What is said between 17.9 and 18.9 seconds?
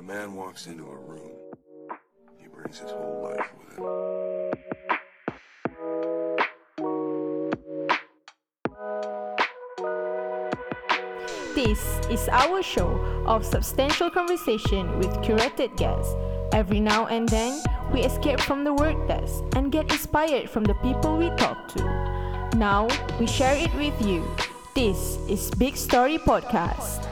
we escape from the